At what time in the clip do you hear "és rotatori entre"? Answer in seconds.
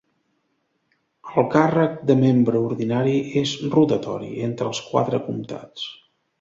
3.45-4.71